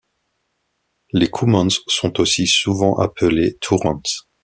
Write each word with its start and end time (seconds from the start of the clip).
Les 1.13 1.29
Coumans 1.29 1.69
sont 1.85 2.19
aussi 2.19 2.47
souvent 2.47 2.97
appelés 2.97 3.59
Tourans. 3.61 4.01